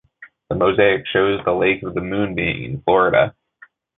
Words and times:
The 0.49 0.55
mosaic 0.55 1.05
shows 1.05 1.41
the 1.45 1.51
Lake 1.53 1.83
of 1.83 1.93
the 1.93 2.01
Moon 2.01 2.33
being 2.33 2.63
in 2.63 2.81
Florida. 2.81 3.35